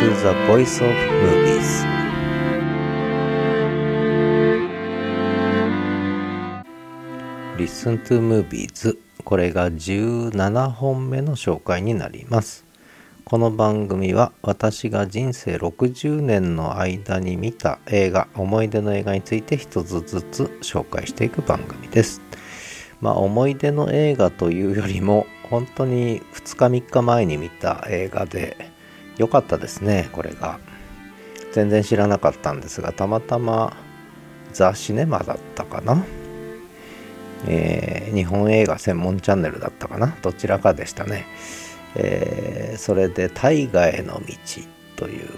[0.00, 1.86] to the Voice of Movies.
[7.56, 12.64] リスントゥムービーズこれが17本目の紹介になります。
[13.24, 22.20] この番組は私が人生60年の間に見た映画思い出の映画について一つずつ紹介していく番組です。
[23.00, 28.73] まあ思い出の映画というよりも本当に2日3日前に見た映画で
[29.16, 30.58] 良かったですねこれが。
[31.52, 33.76] 全然知らなかったんですがたまたま
[34.52, 36.04] ザ・シネマだったかな？
[37.46, 40.16] えー、日本映画専門チャンネルだったかな？
[40.22, 41.26] どちらかでしたね、
[41.94, 44.34] えー、それで「大河への道」
[44.96, 45.28] という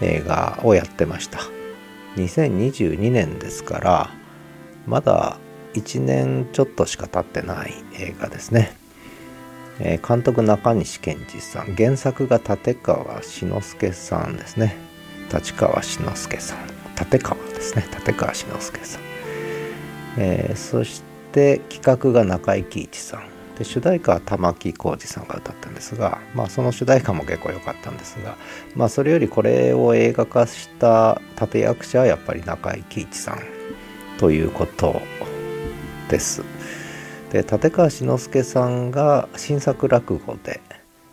[0.00, 1.40] 映画をやってました。
[2.16, 4.10] 2022年ですから
[4.86, 5.36] まだ
[5.74, 8.74] 1年ちょっとしか経ってない映画ですね、
[9.80, 11.74] えー、監督中西健二さん。
[11.74, 14.76] 原作が立川志の輔さんですね。
[15.32, 16.58] 立川志の輔さん。
[16.98, 17.86] 立川ですね。
[17.96, 19.02] 立川志の輔さん、
[20.16, 23.38] えー、そして企画が中井貴一さん。
[23.58, 28.36] で主題歌は玉置浩二さんが歌ったんですが、まあ、その主題歌も結構良かったんですが、
[28.76, 33.40] まあ、それよりこれを映画化した立役者はやっぱり中井貴一さん
[34.18, 35.02] ということ
[36.08, 36.42] です。
[37.30, 40.60] で立川志の輔さんが新作落語で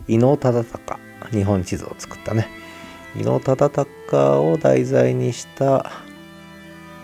[0.08, 0.78] 伊能忠敬
[1.30, 2.48] 日本地図を作ったね。
[3.18, 5.90] 伊能忠敬を題材にした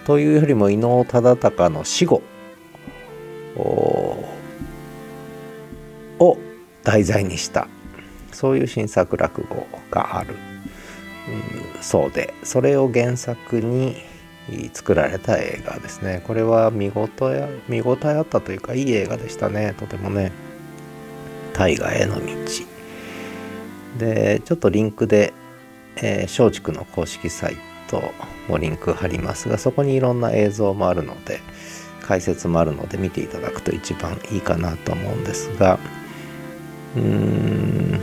[0.05, 2.23] というよりも伊能忠敬の死後
[3.57, 4.17] を
[6.83, 7.69] 題材にした
[8.33, 10.35] そういう新作落語がある、
[11.75, 13.97] うん、そうでそれを原作に
[14.73, 16.23] 作られた映画ですね。
[16.27, 19.75] これは見事や見応えあったというかいい映画でしたね。
[19.79, 20.33] とてもね
[21.53, 22.25] 大河への道。
[23.99, 25.33] でちょっとリンクで、
[25.97, 27.57] えー、松竹の公式サイ
[27.89, 28.03] ト
[28.49, 31.41] もリンク貼りますがそこにいろんな映像もあるので
[32.01, 35.79] 解説もあるので見ていただくと一番いいかなと思うんですが
[36.97, 38.01] うーん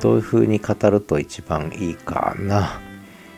[0.00, 2.80] どういうふうに語ると一番いいかな。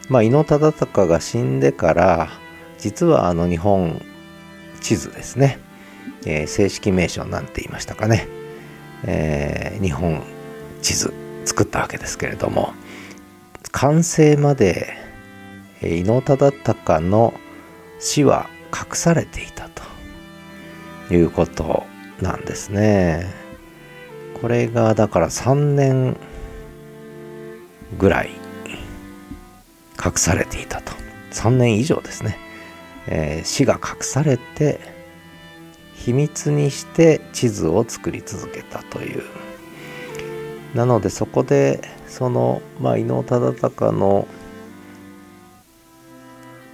[0.08, 2.28] まあ伊能忠敬が死んでから
[2.78, 4.02] 実はあの日本
[4.80, 5.58] 地図ですね、
[6.26, 8.28] えー、正式名称なんて言いましたかね、
[9.04, 10.22] えー、日本
[10.82, 11.12] 地図
[11.44, 12.74] 作ったわけですけれども。
[13.74, 14.94] 完成まで
[15.82, 17.34] 伊能忠敬の
[17.98, 21.84] 死は隠されていたということ
[22.20, 23.26] なんですね。
[24.40, 26.16] これがだから3年
[27.98, 28.30] ぐらい
[30.04, 30.92] 隠されていたと。
[31.30, 32.38] 3年以上ですね。
[33.06, 34.80] えー、死が隠されて
[35.94, 39.22] 秘密にして地図を作り続けたという。
[40.74, 44.26] なのでそこでその、まあ、伊能忠敬の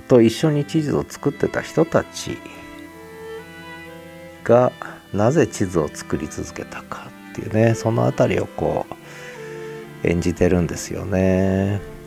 [0.08, 2.38] と一緒に地図を作ってた人たち
[4.42, 4.72] が
[5.12, 8.86] なぜ地図を作り続けたかっていうねその辺りをこ
[10.04, 11.99] う演じてるんですよね。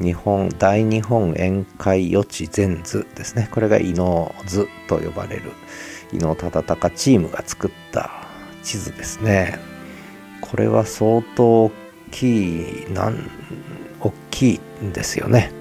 [0.00, 3.48] 日本大日本宴会予知全図ですね。
[3.50, 5.52] これが伊能図と呼ばれる。
[6.12, 8.10] 伊能忠敬チームが作った
[8.62, 9.58] 地図ですね。
[10.40, 11.72] これは相当大
[12.10, 13.30] きいなん
[14.00, 15.52] 大きいんですよね。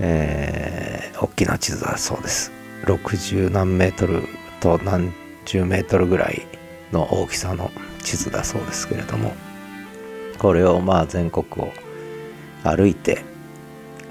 [0.00, 2.52] えー、大きな地図だそうです。
[2.84, 4.22] 60何メートル
[4.60, 5.12] と何
[5.44, 6.46] 十メートルぐらい
[6.92, 7.70] の大きさの
[8.02, 9.32] 地図だそうですけれども。
[10.38, 11.72] これをまあ全国を
[12.64, 13.24] 歩いて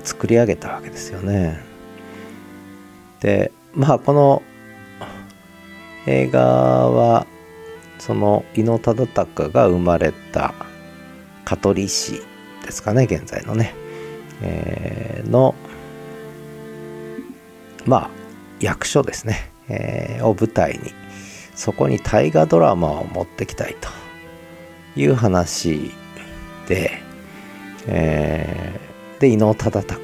[0.03, 1.59] 作り上げたわけですよね。
[3.19, 4.41] でまあこの
[6.05, 6.41] 映画
[6.89, 7.25] は
[7.99, 10.53] その伊能忠敬が生まれた
[11.45, 12.21] 香取市
[12.63, 13.73] ですかね現在のね、
[14.41, 15.55] えー、の
[17.85, 18.09] まあ
[18.59, 20.93] 役所ですね、えー、を舞台に
[21.55, 23.89] そこに大河ドラマを持ってきたいと
[24.99, 25.91] いう話
[26.67, 27.01] で、
[27.87, 29.97] えー、で伊能忠敬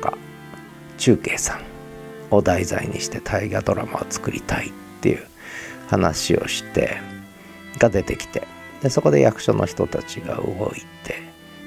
[0.98, 1.62] 中継さん
[2.36, 4.72] を題材にして大河ドラマを作りたいっ
[5.02, 5.26] ていう
[5.88, 6.98] 話をして
[7.80, 8.48] が出てきて
[8.82, 11.22] でそこで役所の人たちが動いて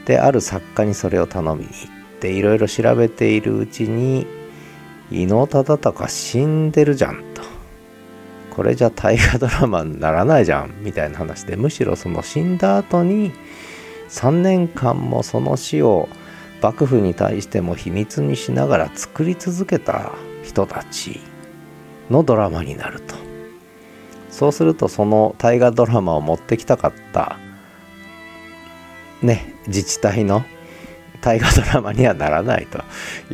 [0.07, 1.75] である作家にそれを頼みに行
[2.17, 4.27] っていろいろ調べているうちに
[5.11, 7.57] 伊能忠敬死んでるじゃんと。
[8.57, 13.33] これじゃ大河ドラマにならないじゃんみたいな話でむしろその死んだ後に
[14.09, 16.09] 3年間もその死を
[16.63, 20.13] 幕府に対しても秘密にしながら作り続けた
[20.43, 21.21] 人たち
[22.11, 23.15] のドラマになると。
[24.31, 27.39] そうするとその大河ドラマを持ってきたかった。
[29.23, 30.45] ね自治体の
[31.21, 32.83] 大河ドラマにはならないと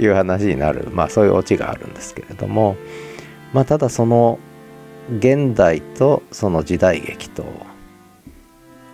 [0.00, 2.76] いう話になる、まあ、そういうオチがあるんですけれども、
[3.52, 4.38] まあ、ただその
[5.19, 7.44] 現代とその時代劇と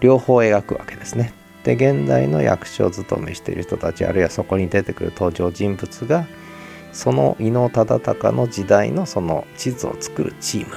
[0.01, 1.33] 両方描くわけですね。
[1.65, 6.27] で現代の役所を務めしている人たちあるいはそこに出てくる登場人物が
[6.93, 10.75] その伊能忠敬の時代のその地図を作るチーム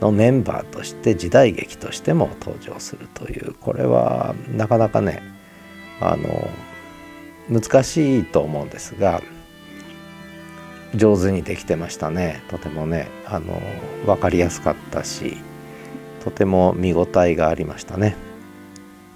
[0.00, 3.54] のメンバーとして時代劇としても登場するという。
[3.54, 5.22] これはなかなかね
[6.00, 6.48] あの
[7.48, 9.22] 難しいと思うんですが
[10.94, 12.42] 上手にできてましたね。
[12.48, 13.60] とてもねあの
[14.06, 15.38] 分かりやすかったし
[16.22, 18.16] とても見応えがありましたね。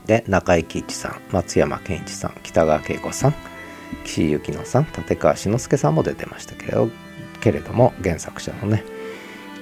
[0.08, 3.34] で中井貴一さん松山健一さん北川景子さん
[4.04, 6.90] 岸井ゆきのさん立川志の輔さんも出てましたけど
[7.40, 8.84] けれども原作者のね、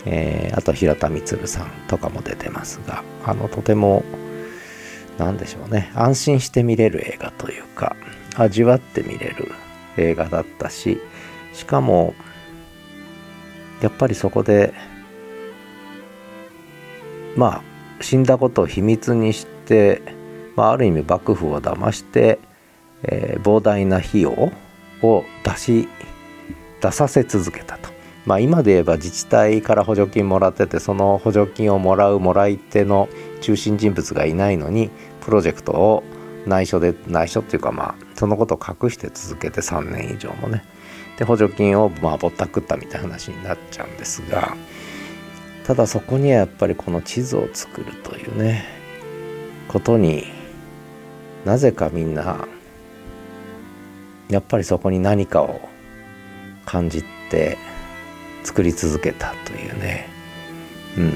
[0.06, 4.04] えー、あと平田充さんとかも出てますがあのとても
[5.18, 7.96] 何でしょうね安心して見れる映画というか
[8.36, 9.50] 味わって見れる
[9.96, 11.00] 映画だったし
[11.52, 12.14] しかも
[13.80, 14.72] やっぱりそこで
[17.36, 20.15] まあ死んだことを秘密にして、
[20.56, 22.38] まあ、ある意味幕府を騙して、
[23.02, 24.32] えー、膨大な費用
[25.02, 25.88] を出し
[26.80, 27.90] 出させ続けたと。
[28.24, 33.08] まあ、今で言えば自治体から補助金もらっててその補助金をもらうもらい手の
[33.40, 36.02] 中心人物がいないのにプロジェクトを
[36.44, 40.64] 内緒で内緒っていうかまあそのことを隠して続けて3年以上もね
[41.18, 44.56] で補助金をまあぼったくったみたいな話になっちゃうんですが
[45.64, 48.64] ただそこにはやっぱりこの地図を作るというね
[49.68, 50.35] ことに
[51.46, 52.44] なぜかみんな
[54.28, 55.60] やっぱりそこに何かを
[56.64, 57.56] 感じて
[58.42, 60.08] 作り続けたというね
[60.98, 61.12] うん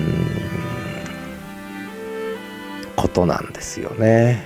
[2.94, 4.44] ことなんですよね。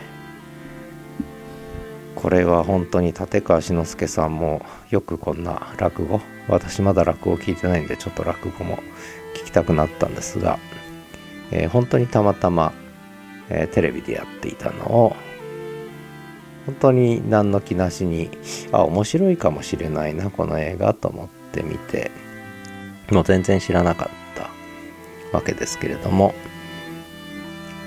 [2.15, 8.79] これは本当に立川志の輔さんもよくこんな落語私まだ落語を聞いてないんでちょっと落語も
[9.35, 10.59] 聞きたくなったんですが、
[11.51, 12.73] えー、本当にたまたま、
[13.51, 15.17] えー、テレビでやっていたのを
[16.67, 18.31] 本当に何の気なしに
[18.73, 22.11] あ面白いかもしれないなこの映画と思ってみて
[23.11, 24.51] もう全然知らなかった
[25.37, 26.35] わけですけれども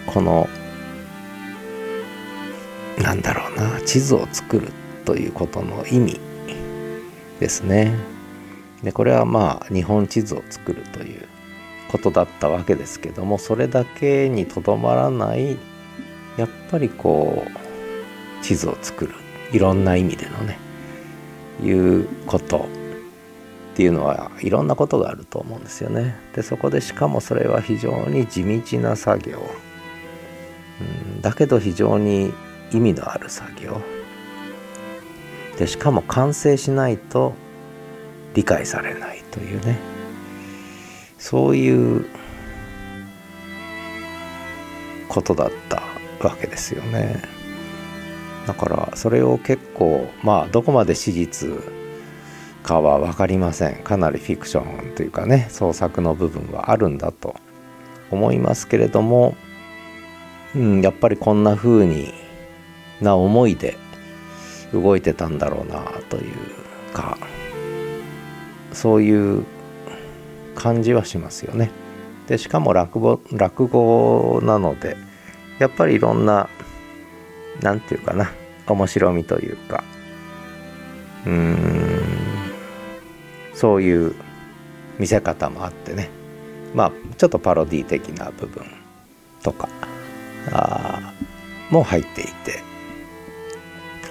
[0.06, 0.47] この
[3.01, 4.71] なんだろうな地図を作る
[5.06, 6.19] ということの意味
[7.39, 7.94] ですね。
[8.83, 11.27] でこれはまあ日本地図を作るという
[11.89, 15.57] ことだったわけですけどもそれだけにとどまらない
[16.38, 17.67] やっぱりこう
[18.42, 19.13] 地図を作る
[19.51, 20.57] いろんな意味でのね
[21.63, 22.68] いうこと
[23.74, 26.16] っていうのはいろんなことがあると思うんですよね。
[26.34, 29.39] でそこでしかもそれは非常に地道な作業、
[30.81, 30.84] う
[31.18, 32.34] ん、だけど非常に
[32.72, 33.80] 意味のある作業。
[35.57, 37.33] でしかも完成しないと
[38.33, 39.78] 理解されないというね。
[41.18, 42.06] そういう
[45.07, 45.83] ことだった
[46.28, 47.37] わけですよね。
[48.47, 51.49] だからそれを結構まあどこまで史実
[52.63, 57.35] かは分かりませんかなりフィクションというかね創作の部分はあるんだと
[58.09, 59.35] 思いますけれども、
[60.56, 62.13] うん、やっぱりこんな風に
[63.01, 63.75] な思いで
[64.73, 66.33] 動いてたんだろうなという
[66.94, 67.18] か
[68.71, 69.45] そういう
[70.56, 71.69] 感じはしますよね。
[72.27, 74.97] でしかも落語落語なので
[75.59, 76.49] やっぱりいろんな
[77.61, 78.31] 何て言うかな。
[78.68, 79.83] 面白みというか。
[81.26, 82.02] うーん。
[83.54, 84.14] そういう
[84.99, 86.09] 見せ方もあってね。
[86.73, 88.66] まあちょっとパロディ的な部分
[89.42, 89.69] とか。
[90.52, 91.14] あ
[91.69, 92.61] も入っていて。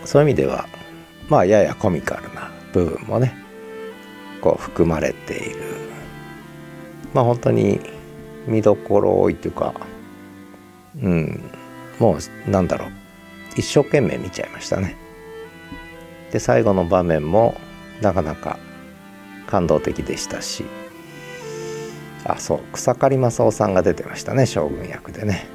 [0.04, 0.68] そういう意味では
[1.28, 3.34] まあややコミカルな部分もね
[4.40, 5.56] こう含まれている。
[7.14, 7.80] まあ本当に
[8.46, 9.74] 見どころ多いというか
[11.02, 11.50] うん。
[11.98, 12.90] もうなんだろう。
[13.56, 14.96] 一生懸命見ちゃいましたね。
[16.30, 17.54] で最後の場面も
[18.02, 18.58] なかなか
[19.46, 20.64] 感動的でしたし。
[22.28, 25.46] あそう草刈正雄さんが出てましたね将軍役でね。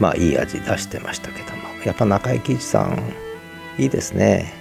[0.00, 1.62] まあいい味出してましたけども。
[1.84, 3.12] やっぱ中井貴一さん
[3.78, 4.52] いいですね。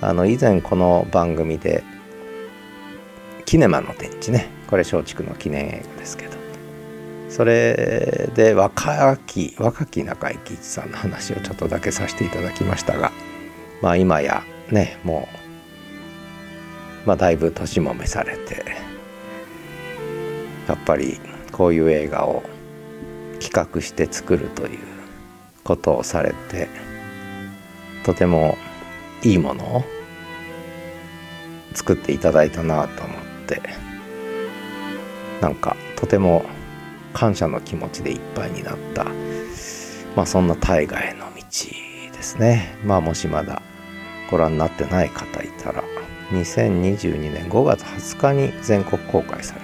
[0.00, 1.84] あの以前この番組で
[3.44, 4.48] キネマの展示ね。
[4.66, 6.41] これ松竹の記念映画ですけど。
[7.32, 13.10] それで若き若き中井貴一さんの話をちょっとだけさせていただきましたが
[13.80, 15.26] まあ今やねも
[17.06, 18.62] うまあだいぶ年も召されて
[20.68, 21.18] やっぱり
[21.52, 22.42] こういう映画を
[23.40, 24.78] 企画して作るという
[25.64, 26.68] ことをされて
[28.04, 28.58] とても
[29.22, 29.84] いいものを
[31.72, 33.62] 作っていただいたなと思って
[35.40, 36.44] なんかとても
[37.12, 39.04] 感謝の気持ちでいっぱいになった。
[40.16, 41.42] まあそんな大河への道
[42.12, 42.76] ですね。
[42.84, 43.62] まあもしまだ
[44.30, 45.82] ご覧になってない方いたら
[46.30, 49.60] 2022年5月20日に全国公開され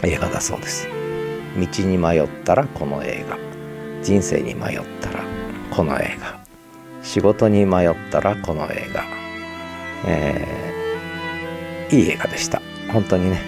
[0.00, 0.88] た映画だそうです。
[1.58, 3.38] 道に迷ったらこの映画。
[4.02, 5.24] 人生に迷ったら
[5.70, 6.38] この映画。
[7.02, 9.04] 仕事に迷ったらこの映画。
[10.06, 12.60] えー、いい映画でした。
[12.92, 13.40] 本当にね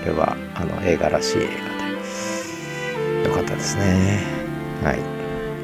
[0.00, 1.69] これはあの映画らしい映画。
[3.50, 4.22] ったですね。
[4.82, 4.98] はい。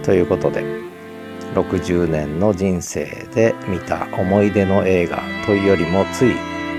[0.03, 0.63] ということで
[1.55, 6.35] 60年の人生で見た思い出の映画というよりもつい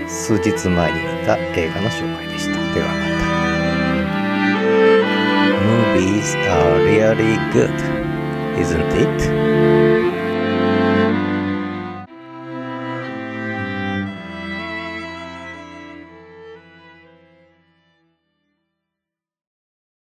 [0.07, 2.53] 数日前に見た映画の紹介でした。
[2.73, 3.17] ではまた。
[5.67, 7.69] Movies are really good,
[8.57, 10.16] isn't it?